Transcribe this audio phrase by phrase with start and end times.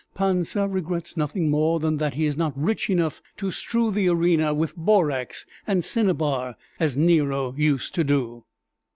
[0.15, 4.51] Pansa regrets nothing more than that he is not rich enough to strew the arena
[4.51, 8.43] with borax and cinnabar, as Nero used to do."